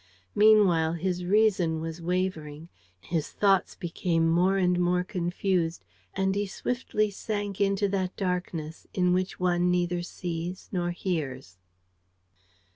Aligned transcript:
Meanwhile 0.33 0.93
his 0.93 1.25
reason 1.25 1.79
was 1.79 2.01
wavering. 2.01 2.69
His 3.01 3.29
thoughts 3.29 3.75
became 3.75 4.27
more 4.27 4.57
and 4.57 4.79
more 4.79 5.03
confused. 5.03 5.83
And 6.15 6.33
he 6.33 6.47
swiftly 6.47 7.11
sank 7.11 7.61
into 7.61 7.87
that 7.89 8.15
darkness 8.17 8.87
in 8.95 9.13
which 9.13 9.39
one 9.39 9.69
neither 9.69 10.01
sees 10.01 10.69
nor 10.71 10.89
hears. 10.89 11.59